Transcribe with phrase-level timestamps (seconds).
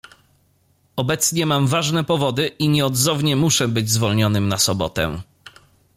[0.95, 5.21] "Obecnie mam ważne powody i nieodzownie muszę być zwolnionym na sobotę."